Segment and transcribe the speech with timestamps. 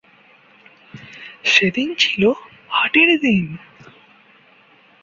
[1.43, 2.23] সে দিন ছিল
[2.69, 3.45] হাটের দিন।